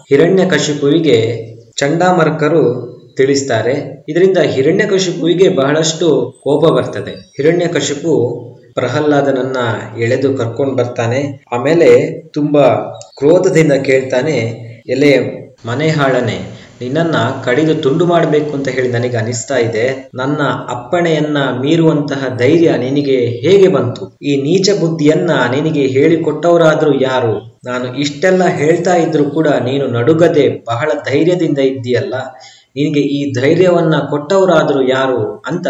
[0.08, 4.04] ಹಿರಣ್ಯಕಶಿಪುವಿಗೆ ಚಂಡಾಮರ್ಕರು ತಿಳಿಸ್ತಾರೆ.
[4.08, 7.10] ಇದರಿಂದ ಹಿರಣ್ಯಕಶಿಪುವಿಗೆ ಬಹಳಷ್ಟು ಕೋಪ ಬರ್ತದೆ.
[7.10, 8.12] ಹಿರಣ್ಯಕಶಿಪು
[8.74, 9.56] ಪ್ರಹ್ಲಾದನನ್ನ
[10.02, 11.44] ಎಳೆದು ಕರ್ಕೊಂಡು ಬರ್ತಾನೆ.
[11.52, 12.62] ಆಮೇಲೆ ತುಂಬಾ
[13.16, 14.36] ಕ್ರೋಧದಿಂದ ಕೇಳ್ತಾನೆ,
[14.88, 16.36] ಎಲೆ ಮನೆ ಹಾಳನೆ,
[16.80, 19.84] ನಿನ್ನನ್ನ ಕಡಿದು ತುಂಡು ಮಾಡಬೇಕು ಅಂತ ಹೇಳಿ ನನಗೆ ಅನಿಸ್ತಾ ಇದೆ.
[20.14, 24.18] ನನ್ನ ಅಪ್ಪಣೆಯನ್ನ ಮೀರುವಂತಹ ಧೈರ್ಯ ನಿನಗೆ ಹೇಗೆ ಬಂತು?
[24.22, 27.34] ಈ ನೀಚ ಬುದ್ಧಿಯನ್ನ ನಿನಗೆ ಹೇಳಿಕೊಟ್ಟವರಾದ್ರೂ ಯಾರು?
[27.64, 32.14] ನಾನು ಇಷ್ಟೆಲ್ಲ ಹೇಳ್ತಾ ಇದ್ರು ಕೂಡ ನೀನು ನಡುಗದೆ ಬಹಳ ಧೈರ್ಯದಿಂದ ಇದ್ದೀಯಲ್ಲ.
[32.76, 35.66] ನಿನಗೆ ಈ ಧೈರ್ಯವನ್ನ ಕೊಟ್ಟವರಾದ್ರು ಯಾರು ಅಂತ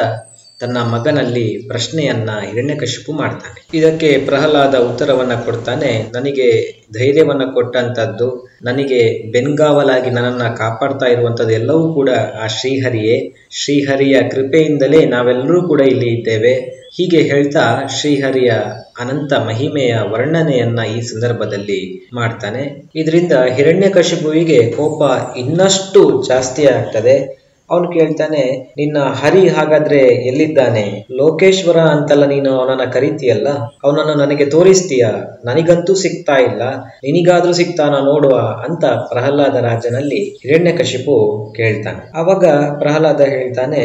[0.60, 3.66] ತನ್ನ ಮಗನಲ್ಲಿ ಪ್ರಶ್ನೆಯನ್ನ ಹಿರಣ್ಯಕಶಿಪು ಮಾಡ್ತಾನೆ.
[3.74, 12.10] ಇದಕ್ಕೆ ಪ್ರಹ್ಲಾದ ಉತ್ತರವನ್ನ ಕೊಡ್ತಾನೆ, ನನಗೆ ಧೈರ್ಯವನ್ನ ಕೊಟ್ಟಂತದ್ದು, ನನಗೆ ಬೆನ್ಗಾವಲಾಗಿ ನನ್ನನ್ನ ಕಾಪಾಡ್ತಾ ಇರುವಂತದ್ದು ಎಲ್ಲವೂ ಕೂಡ
[12.42, 13.34] ಆ ಶ್ರೀಹರಿಯೇ.
[13.50, 16.84] ಶ್ರೀಹರಿಯ ಕೃಪೆಯಿಂದಲೇ ನಾವೆಲ್ಲರೂ ಕೂಡ ಇಲ್ಲಿ ಇದ್ದೇವೆ.
[16.96, 18.52] ಹೀಗೆ ಹೇಳ್ತಾ ಶ್ರೀಹರಿಯ
[19.00, 22.90] ಅನಂತ ಮಹಿಮೆಯ ವರ್ಣನೆಯನ್ನ ಈ ಸಂದರ್ಭದಲ್ಲಿ ಮಾಡ್ತಾನೆ.
[22.96, 27.43] ಇದರಿಂದ ಹಿರಣ್ಯಕಶಿಪುವಿಗೆ ಕೋಪ ಇನ್ನಷ್ಟು ಜಾಸ್ತಿ ಆಗ್ತದೆ.
[27.70, 31.06] ಅವನು ಕೇಳ್ತಾನೆ, ನಿನ್ನ ಹರಿ ಹಾಗಾದ್ರೆ ಎಲ್ಲಿದ್ದಾನೆ?
[31.12, 33.48] ಲೋಕೇಶ್ವರ ಅಂತಲ್ಲ ನೀನು ಅವನನ್ನ ಕರಿತೀಯಲ್ಲ?
[33.84, 35.04] ಅವನನ್ನು ನನಗೆ ತೋರಿಸ್ತೀಯ?
[35.44, 36.62] ನನಗಂತೂ ಸಿಗ್ತಾ ಇಲ್ಲ.
[37.04, 38.34] ನಿನಿಗಾದ್ರೂ ಸಿಗ್ತಾನ ನೋಡುವ?
[38.68, 41.16] ಅಂತ ಪ್ರಹ್ಲಾದ ರಾಜನಲ್ಲಿ ಹಿರಣ್ಯಕಶಿಪು
[41.56, 42.10] ಕೇಳ್ತಾನೆ.
[42.14, 42.44] ಅವಾಗ
[42.78, 43.82] ಪ್ರಹ್ಲಾದ ಹೇಳ್ತಾನೆ,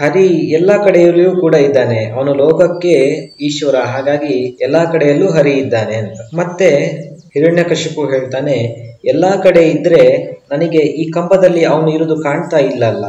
[0.00, 2.04] ಹರಿ ಎಲ್ಲಾ ಕಡೆಯಲ್ಲಿಯೂ ಕೂಡ ಇದ್ದಾನೆ.
[2.04, 2.94] ಅವನು ಲೋಕಕ್ಕೆ
[3.40, 6.36] ಈಶ್ವರ, ಹಾಗಾಗಿ ಎಲ್ಲಾ ಕಡೆಯಲ್ಲೂ ಹರಿ ಇದ್ದಾನೆ ಅಂತ.
[6.36, 6.70] ಮತ್ತೆ
[7.34, 8.56] ಹಿರಣ್ಯಕಶಿಪು ಹೇಳ್ತಾನೆ,
[9.04, 10.02] ಎಲ್ಲಾ ಕಡೆ ಇದ್ರೆ
[10.50, 13.04] ನನಗೆ ಈ ಕಂಬದಲ್ಲಿ ಅವನು ಇರುವುದು ಕಾಣ್ತಾ ಇಲ್ಲಲ್ಲ.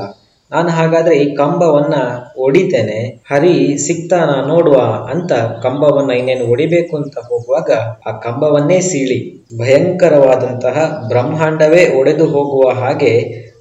[0.51, 1.93] ನಾನು ಹಾಗಾದ್ರೆ ಈ ಕಂಬವನ್ನ
[2.37, 3.23] ಒಡಿತೇನೆ.
[3.31, 4.75] ಹರಿ ಸಿಗ್ತಾನ ನೋಡುವ
[5.11, 7.71] ಅಂತ ಕಂಬವನ್ನ ಇನ್ನೇನು ಒಡಿಬೇಕು ಅಂತ ಹೋಗುವಾಗ
[8.07, 9.47] ಆ ಕಂಬವನ್ನೇ ಸೀಳಿ.
[9.57, 13.13] ಭಯಂಕರವಾದಂತಹ ಬ್ರಹ್ಮಾಂಡವೇ ಒಡೆದು ಹೋಗುವ ಹಾಗೆ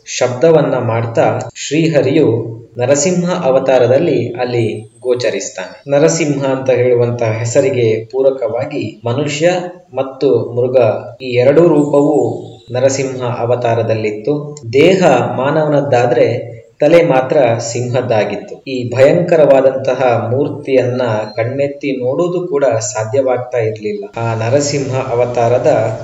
[0.07, 5.91] ಶಬ್ದವನ್ನ ಮಾಡ್ತಾ ಶ್ರೀಹರಿಯು ನರಸಿಂಹ ಅವತಾರದಲ್ಲಿ ಅಲ್ಲಿ ಗೋಚರಿಸ್ತಾನೆ.
[5.91, 9.51] ನರಸಿಂಹ ಅಂತ ಹೇಳುವಂತಹ ಹೆಸರಿಗೆ ಪೂರಕವಾಗಿ ಮನುಷ್ಯ
[9.95, 10.77] ಮತ್ತು ಮೃಗ
[11.23, 12.43] ಈ ಎರಡೂ ರೂಪವು
[12.73, 14.57] ನರಸಿಂಹ ಅವತಾರದಲ್ಲಿತ್ತು.
[14.73, 15.05] ದೇಹ
[15.37, 18.65] ಮಾನವನದ್ದಾದ್ರೆ ತಲೆ ಮಾತ್ರ ಸಿಂಹದ್ದಾಗಿತ್ತು.
[18.69, 21.03] ಈ ಭಯಂಕರವಾದಂತಹ ಮೂರ್ತಿಯನ್ನ
[21.37, 24.05] ಕಣ್ಣೆತ್ತಿ ನೋಡುವುದು ಕೂಡ ಸಾಧ್ಯವಾಗ್ತಾ ಇರಲಿಲ್ಲ.
[24.17, 26.01] ಆ ನರಸಿಂಹ ಅವತಾರದ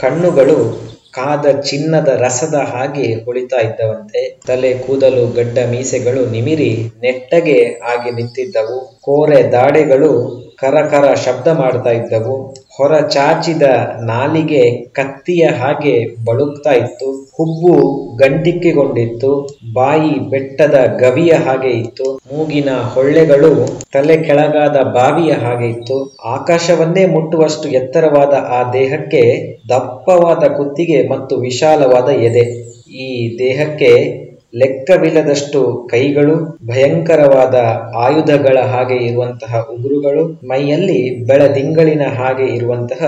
[0.00, 0.87] ಕಣ್ಣುಗಳು
[1.18, 6.70] ಕಾದ ಚಿನ್ನದ ರಸದ ಹಾಗೆ ಹೊಳಿತಾ ಇದ್ದವಂತೆ ತಲೆ ಕೂದಲು ಗಡ್ಡ ಮೀಸೆಗಳು ನಿಮಿರಿ
[7.02, 8.78] ನೆಟ್ಟಗೆ ಆಗಿ ನಿಂತಿದ್ದವು.
[9.08, 12.54] ಕೋರೆ ದಾಡೆಗಳು ಕರಕರ ಶಬ್ದ ಮಾಡ್ತಾ ಇದ್ದವು.
[12.76, 13.62] ಹೊರ ಚಾಚಿದ
[14.04, 17.30] ನಾಲಿಗೆ ಕತ್ತಿಯ ಹಾಗೆ ಬಳುಕ್ತಾ ಇತ್ತು.
[17.36, 17.72] ಹುಬ್ಬು
[18.16, 19.48] ಗಂಟಿಕ್ಕಿಗೊಂಡಿತ್ತು.
[19.72, 22.20] ಬಾಯಿ ಬೆಟ್ಟದ ಗವಿಯ ಹಾಗೆ ಇತ್ತು.
[22.32, 23.50] ಮೂಗಿನ ಹೊಳ್ಳೆಗಳು
[23.92, 26.16] ತಲೆ ಕೆಳಗಾದ ಬಾವಿಯ ಹಾಗೆ ಇತ್ತು.
[26.26, 29.22] ಆಕಾಶವನ್ನೇ ಮುಟ್ಟುವಷ್ಟು ಎತ್ತರವಾದ ಆ ದೇಹಕ್ಕೆ
[29.68, 32.44] ದಪ್ಪವಾದ ಕುತ್ತಿಗೆ ಮತ್ತು ವಿಶಾಲವಾದ ಎದೆ.
[32.92, 36.36] ಈ ದೇಹಕ್ಕೆ ಲೆಕ್ಕವಿಲ್ಲದಷ್ಟು ಕೈಗಳು,
[36.66, 37.54] ಭಯಂಕರವಾದ
[37.96, 43.02] ಆಯುಧಗಳ ಹಾಗೆ ಇರುವಂತಹ ಉಗುರುಗಳು, ಮೈಯಲ್ಲಿ ಬೆಳದಿಂಗಳಿನ ಹಾಗೆ ಇರುವಂತಹ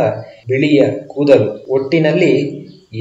[0.48, 1.66] ಬಿಳಿಯ ಕೂದಲು.
[1.70, 2.32] ಒಟ್ಟಿನಲ್ಲಿ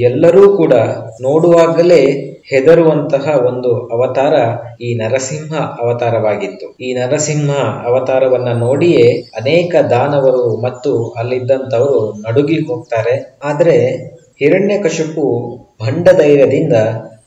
[0.00, 0.74] ಎಲ್ಲರೂ ಕೂಡ
[1.20, 2.02] ನೋಡುವಾಗಲೇ
[2.50, 4.34] ಹೆದರುವಂತಹ ಒಂದು ಅವತಾರ
[4.80, 6.76] ಈ ನರಸಿಂಹ ಅವತಾರವಾಗಿತ್ತು.
[6.80, 7.50] ಈ ನರಸಿಂಹ
[7.84, 9.04] ಅವತಾರವನ್ನ ನೋಡಿಯೇ
[9.36, 13.38] ಅನೇಕ ದಾನವರು ಮತ್ತು ಅಲ್ಲಿದ್ದಂಥವರು ನಡುಗಿ ಹೋಗ್ತಾರೆ.
[13.44, 13.76] ಆದ್ರೆ
[14.40, 15.24] ಹಿರಣ್ಯಕಶಿಪು
[15.84, 16.76] ಭಂಡ ಧೈರ್ಯದಿಂದ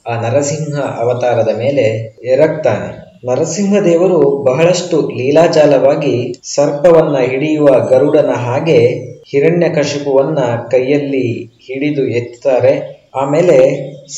[0.07, 3.03] ಆ ನರಸಿಂಹ ಅವತಾರದ ಮೇಲೆ ಎರಗ್ತಾನೆ.
[3.27, 8.88] ನರಸಿಂಹದೇವರು ಬಹಳಷ್ಟು ಲೀಲಾಜಾಲವಾಗಿ ಸರ್ಪವನ್ನ ಹಿಡಿಯುವ ಗರುಡನ ಹಾಗೆ
[9.29, 10.39] ಹಿರಣ್ಯಕಶಿಪುವನ್ನ
[10.72, 13.03] ಕೈಯಲ್ಲಿ ಹಿಡಿದು ಎತ್ತಾರೆ.
[13.15, 13.57] ಆಮೇಲೆ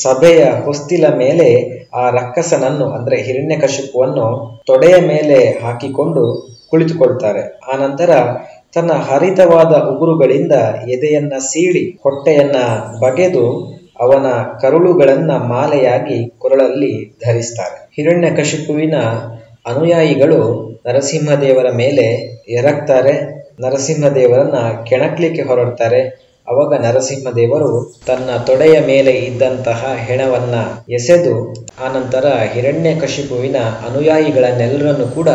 [0.02, 7.60] ಸಭೆಯ ಹೊಸ್ತಿಲ ಮೇಲೆ ಆ ರಕ್ಕಸನನ್ನು, ಅಂದ್ರೆ ಹಿರಣ್ಯಕಶಿಪುವನ್ನು ತೊಡೆಯ ಮೇಲೆ ಹಾಕಿಕೊಂಡು ಕುಳಿತುಕೊಳ್ತಾರೆ.
[7.74, 8.10] ಆನಂತರ
[8.74, 10.52] ತನ್ನ ಹರಿತವಾದ ಉಗುರುಗಳಿಂದ
[10.88, 12.56] ಎದೆಯನ್ನ ಸೀಳಿ, ಹೊಟ್ಟೆಯನ್ನ
[13.00, 14.26] ಬಗೆದು ಅವನ
[14.60, 16.92] ಕರುಳುಗಳನ್ನು ಮಾಲೆಯಾಗಿ ಕೊರಳಲ್ಲಿ
[17.26, 18.96] ಧರಿಸ್ತಾರೆ ಹಿರಣ್ಯಕಶಿಪುವಿನ
[19.66, 20.40] ಅನುಯಾಯಿಗಳು
[20.86, 22.02] ನರಸಿಂಹದೇವರ ಮೇಲೆ
[22.48, 23.36] ಎರಗ್ತಾರೆ.
[23.60, 26.26] ನರಸಿಂಹದೇವರನ್ನ ಕೆಣಕ್ಲಿಕ್ಕೆ ಹೊರಡ್ತಾರೆ.
[26.48, 27.70] ಅವಾಗ ನರಸಿಂಹದೇವರು
[28.06, 30.54] ತನ್ನ ತೊಡೆಯ ಮೇಲೆ ಇದ್ದಂತಹ ಹೆಣವನ್ನ
[30.92, 31.52] ಎಸೆದು,
[31.84, 33.56] ಆನಂತರ ಹಿರಣ್ಯಕಶಿಪುವಿನ
[33.88, 35.28] ಅನುಯಾಯಿಗಳನ್ನೆಲ್ಲರನ್ನು ಕೂಡ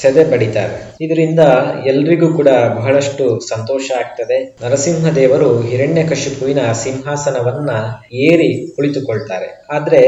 [0.00, 0.96] ಸೆದೆ ಬಡಿತಾರೆ.
[1.00, 1.40] ಇದರಿಂದ
[1.86, 4.56] ಎಲ್ರಿಗೂ ಕೂಡ ಬಹಳಷ್ಟು ಸಂತೋಷ ಆಗ್ತದೆ.
[4.64, 7.70] ನರಸಿಂಹ ದೇವರು ಹಿರಣ್ಯ ಹಿರಣ್ಯಕಶಿಪುವಿನ ಸಿಂಹಾಸನವನ್ನ
[8.12, 9.66] ಏರಿ ಕುಳಿತುಕೊಳ್ತಾರೆ.
[9.70, 10.02] ಆದ್ರೆ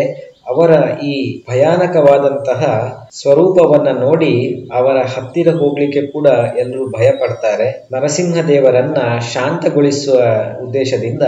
[0.48, 0.70] ಅವರ
[1.05, 2.61] ಈ ಭಯಾನಕವಾದಂತಹ
[3.22, 4.33] ಸ್ವರೂಪವನ್ನ ನೋಡಿ
[4.72, 6.26] ಅವರ ಹತ್ತಿರ ಹೋಗ್ಲಿಕ್ಕೆ ಕೂಡ
[6.59, 10.18] ಎಲ್ಲರೂ ಭಯ ಪಡ್ತಾರೆ ನರಸಿಂಹದೇವರನ್ನ ಶಾಂತಗೊಳಿಸುವ
[10.62, 11.22] ಉದ್ದೇಶದಿಂದ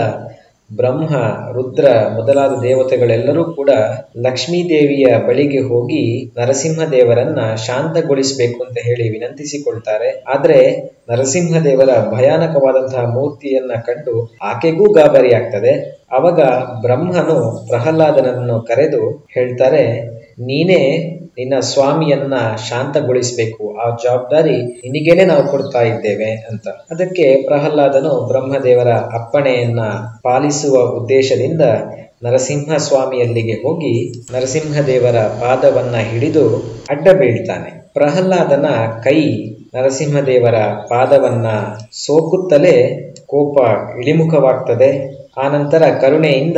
[0.69, 1.09] ಬ್ರಹ್ಮ,
[1.51, 3.71] ರುದ್ರ ಮೊದಲಾದ ದೇವತೆಗಳೆಲ್ಲರೂ ಕೂಡ
[4.17, 6.01] ಲಕ್ಷ್ಮೀ ದೇವಿಯ ಬಳಿಗೆ ಹೋಗಿ
[6.37, 10.09] ನರಸಿಂಹದೇವರನ್ನ ಶಾಂತಗೊಳಿಸಬೇಕು ಅಂತ ಹೇಳಿ ವಿನಂತಿಸಿಕೊಳ್ತಾರೆ.
[10.27, 10.59] ಆದ್ರೆ
[11.09, 15.73] ನರಸಿಂಹದೇವರ ಭಯಾನಕವಾದಂತಹ ಮೂರ್ತಿಯನ್ನ ಕಂಡು ಆಕೆಗೂ ಗಾಬರಿ ಆಗ್ತದೆ.
[16.11, 16.39] ಅವಾಗ
[16.81, 19.83] ಬ್ರಹ್ಮನು ಪ್ರಹ್ಲಾದನನ್ನು ಕರೆದು ಹೇಳ್ತಾರೆ,
[20.41, 20.81] ನೀನೇ
[21.37, 22.33] ನಿನ್ನ ಸ್ವಾಮಿಯನ್ನ
[22.69, 23.75] ಶಾಂತಗೊಳಿಸಬೇಕು.
[23.75, 26.67] ಆ ಜವಾಬ್ದಾರಿ ನಿನಗೇನೆ ನಾವು ಕೊಡ್ತಾ ಇದ್ದೇವೆ ಅಂತ.
[26.67, 29.79] ಅದಕ್ಕೆ ಪ್ರಹ್ಲಾದನು ಬ್ರಹ್ಮದೇವರ ಅಪ್ಪಣೆಯನ್ನ
[30.23, 31.61] ಪಾಲಿಸುವ ಉದ್ದೇಶದಿಂದ
[32.23, 33.93] ನರಸಿಂಹ ಸ್ವಾಮಿಯಲ್ಲಿಗೆ ಹೋಗಿ
[34.33, 36.45] ನರಸಿಂಹದೇವರ ಪಾದವನ್ನ ಹಿಡಿದು
[36.89, 37.85] ಅಡ್ಡ ಬೀಳ್ತಾನೆ.
[37.93, 38.65] ಪ್ರಹ್ಲಾದನ
[39.03, 39.21] ಕೈ
[39.75, 41.47] ನರಸಿಂಹದೇವರ ಪಾದವನ್ನ
[41.91, 42.75] ಸೋಕುತ್ತಲೇ
[43.27, 43.57] ಕೋಪ
[43.99, 44.89] ಇಳಿಮುಖವಾಗ್ತದೆ.
[45.37, 46.57] ಆನಂತರ ಕರುಣೆಯಿಂದ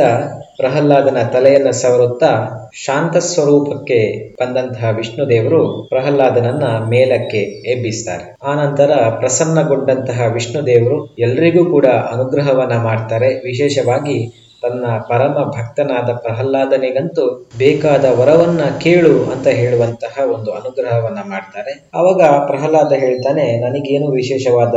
[0.57, 2.31] ಪ್ರಹ್ಲಾದನ ತಲೆಯನ್ನ ಸವರುತ್ತಾ
[2.73, 3.99] ಶಾಂತ ಸ್ವರೂಪಕ್ಕೆ
[4.39, 7.37] ಬಂದಂತಹ ವಿಷ್ಣು ದೇವರು ಪ್ರಹ್ಲಾದನನ್ನ ಮೇಲಕ್ಕೆ
[7.71, 8.35] ಎಬ್ಬಿಸ್ತಾರೆ.
[8.43, 13.29] ಆನಂತರ ಪ್ರಸನ್ನಗೊಂಡಂತಹ ವಿಷ್ಣು ದೇವರು ಎಲ್ರಿಗೂ ಕೂಡ ಅನುಗ್ರಹವನ್ನ ಮಾಡ್ತಾರೆ.
[13.43, 21.89] ವಿಶೇಷವಾಗಿ ತನ್ನ ಪರಮ ಭಕ್ತನಾದ ಪ್ರಹ್ಲಾದನಿಗಂತೂ ಬೇಕಾದ ವರವನ್ನ ಕೇಳು ಅಂತ ಹೇಳುವಂತಹ ಒಂದು ಅನುಗ್ರಹವನ್ನ ಮಾಡ್ತಾರೆ.
[21.93, 24.75] ಅವಾಗ ಪ್ರಹ್ಲಾದ ಹೇಳ್ತಾನೆ, ನನಗೇನು ವಿಶೇಷವಾದ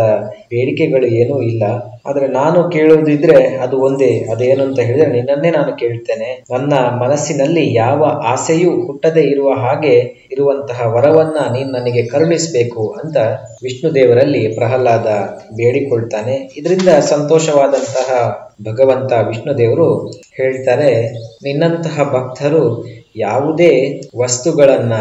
[0.50, 1.62] ಬೇಡಿಕೆಗಳು ಏನೂ ಇಲ್ಲ.
[2.06, 6.44] ಆದ್ರೆ ನಾನು ಕೇಳುವುದಿದ್ರೆ ಅದು ಒಂದೇ, ಅದೇನು ಅಂತ ಹೇಳಿದ್ರೆ ನಿನ್ನನ್ನೇ ನಾನು ಕೇಳ್ತೇನೆ.
[6.52, 9.96] ನನ್ನ ಮನಸ್ಸಿನಲ್ಲಿ ಯಾವ ಆಸೆಯೂ ಹುಟ್ಟದೇ ಇರುವ ಹಾಗೆ
[10.32, 13.16] ಇರುವಂತಹ ವರವನ್ನ ನೀನು ನನಗೆ ಕರುಣಿಸಬೇಕು ಅಂತ
[13.62, 15.07] ವಿಷ್ಣು ದೇವರಲ್ಲಿ ಪ್ರಹ್ಲಾದ
[15.53, 16.51] ಬೇಡಿಕೊಳ್ತಾನೆ.
[16.57, 24.92] ಇದರಿಂದ ಸಂತೋಷವಾದಂತಹ ಭಗವಂತ ವಿಷ್ಣು ದೇವರು ಹೇಳ್ತಾರೆ, ನಿನ್ನಂತಹ ಭಕ್ತರು ಯಾವುದೇ ವಸ್ತುಗಳನ್ನ,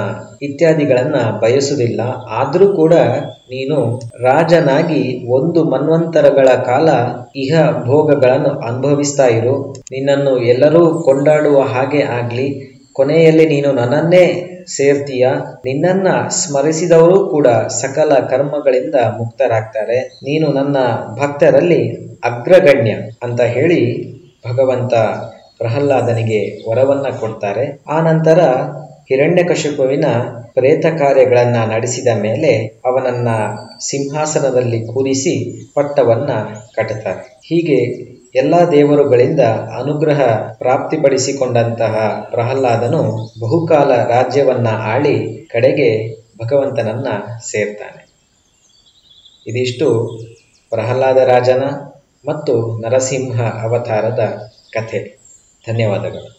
[0.41, 2.01] ಇತ್ಯಾದಿಗಳನ್ನ ಬಯಸುವುದಿಲ್ಲ.
[2.29, 2.93] ಆದರೂ ಕೂಡ
[3.51, 6.89] ನೀನು ರಾಜನಾಗಿ ಒಂದು ಮನ್ವಂತರಗಳ ಕಾಲ
[7.35, 9.73] ಇಹ ಭೋಗಗಳನ್ನು ಅನುಭವಿಸ್ತಾ ಇರು.
[9.91, 12.68] ನಿನ್ನನ್ನು ಎಲ್ಲರೂ ಕೊಂಡಾಡುವ ಹಾಗೆ ಆಗ್ಲಿ.
[12.99, 14.25] ಕೊನೆಯಲ್ಲಿ ನೀನು ನನ್ನನ್ನೇ
[14.67, 15.25] ಸೇರ್ತೀಯ.
[15.65, 17.47] ನಿನ್ನನ್ನ ಸ್ಮರಿಸಿದವರು ಕೂಡ
[17.81, 19.99] ಸಕಲ ಕರ್ಮಗಳಿಂದ ಮುಕ್ತರಾಗ್ತಾರೆ.
[19.99, 20.77] ನೀನು ನನ್ನ
[21.19, 21.81] ಭಕ್ತರಲ್ಲಿ
[22.23, 22.91] ಅಗ್ರಗಣ್ಯ
[23.23, 23.81] ಅಂತ ಹೇಳಿ
[24.47, 24.93] ಭಗವಂತ
[25.57, 27.65] ಪ್ರಹ್ಲಾದನಿಗೆ ವರವನ್ನ ಕೊಡ್ತಾರೆ.
[27.87, 28.39] ಆ ನಂತರ
[29.09, 30.05] ಹಿರಣ್ಯಕಶಿಪುವಿನ
[30.53, 32.51] ಪ್ರೇತ ಕಾರ್ಯಗಳನ್ನ ನಡೆಸಿದ ಮೇಲೆ
[32.85, 33.29] ಅವನನ್ನ
[33.89, 35.33] ಸಿಂಹಾಸನದಲ್ಲಿ ಕೂರಿಸಿ
[35.75, 36.31] ಪಟ್ಟವನ್ನ
[36.75, 37.79] ಕಟ್ಟುತ್ತಾರೆ ಹೀಗೆ
[38.35, 39.39] ಎಲ್ಲ ದೇವರುಗಳಿಂದ
[39.79, 40.21] ಅನುಗ್ರಹ
[40.57, 43.03] ಪ್ರಾಪ್ತಿಪಡಿಸಿಕೊಂಡಂತಹ ಪ್ರಹ್ಲಾದನು
[43.39, 47.07] ಬಹುಕಾಲ ರಾಜ್ಯವನ್ನ ಆಳಿ ಕಡೆಗೆ ಭಗವಂತನನ್ನ
[47.51, 48.09] ಸೇರ್ತಾನೆ.
[49.47, 50.19] ಇದಿಷ್ಟು
[50.69, 51.63] ಪ್ರಹ್ಲಾದ ರಾಜನ
[52.29, 54.19] ಮತ್ತು ನರಸಿಂಹ ಅವತಾರದ
[54.73, 55.19] ಕಥೆ.
[55.67, 56.38] ಧನ್ಯವಾದಗಳು.